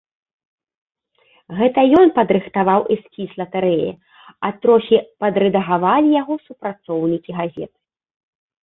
Гэта 1.59 1.79
ён 1.99 2.07
падрыхтаваў 2.17 2.81
эскіз 2.95 3.29
латарэі, 3.43 3.89
а 4.49 4.53
трохі 4.65 4.97
падрэдагавалі 5.27 6.09
яго 6.21 6.35
супрацоўнікі 6.49 7.31
газеты. 7.43 7.77